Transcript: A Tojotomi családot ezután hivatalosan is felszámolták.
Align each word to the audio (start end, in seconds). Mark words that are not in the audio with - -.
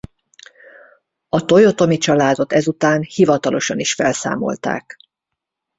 A 1.29 1.45
Tojotomi 1.45 1.97
családot 1.97 2.53
ezután 2.53 3.01
hivatalosan 3.01 3.79
is 3.79 3.93
felszámolták. 3.93 4.99